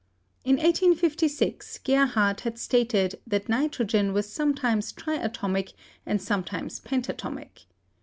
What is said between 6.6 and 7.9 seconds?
pentatomic.